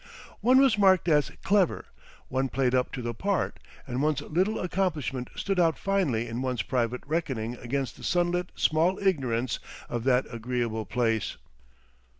One 0.39 0.59
was 0.59 0.79
marked 0.79 1.07
as 1.07 1.29
"clever," 1.43 1.85
one 2.27 2.49
played 2.49 2.73
up 2.73 2.91
to 2.93 3.03
the 3.03 3.13
part, 3.13 3.59
and 3.85 4.01
one's 4.01 4.19
little 4.21 4.59
accomplishment 4.59 5.29
stood 5.35 5.59
out 5.59 5.77
finely 5.77 6.27
in 6.27 6.41
one's 6.41 6.63
private 6.63 7.01
reckoning 7.05 7.55
against 7.57 7.97
the 7.97 8.03
sunlit 8.03 8.51
small 8.55 8.97
ignorance 8.97 9.59
of 9.89 10.03
that 10.05 10.25
agreeable 10.33 10.85
place. 10.85 11.37